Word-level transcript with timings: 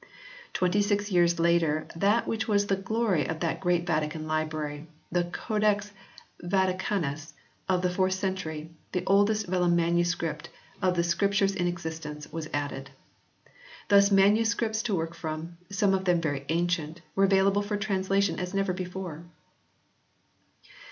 Twenty 0.53 0.81
six 0.81 1.11
years 1.11 1.39
later 1.39 1.85
that 1.95 2.25
which 2.27 2.49
is 2.49 2.65
the 2.65 2.75
glory 2.75 3.27
of 3.27 3.39
that 3.41 3.59
great 3.59 3.85
Vatican 3.85 4.25
Library 4.25 4.87
the 5.11 5.25
Codex 5.25 5.91
Vaticanus 6.43 7.33
of 7.69 7.83
the 7.83 7.89
fourth 7.91 8.13
century, 8.15 8.71
the 8.93 9.03
oldest 9.05 9.45
vellum 9.45 9.75
MS. 9.75 10.15
of 10.81 10.95
the 10.95 11.03
Scrip 11.03 11.33
tures 11.33 11.55
in 11.55 11.67
existence 11.67 12.31
was 12.33 12.49
added. 12.51 12.89
Thus 13.89 14.09
MSS. 14.11 14.81
to 14.85 14.95
work 14.95 15.13
from, 15.13 15.59
some 15.69 15.93
of 15.93 16.05
them 16.05 16.19
very 16.19 16.45
ancient, 16.49 17.01
were 17.13 17.25
available 17.25 17.61
for 17.61 17.77
translation 17.77 18.39
as 18.39 18.55
never 18.55 18.73
before. 18.73 19.25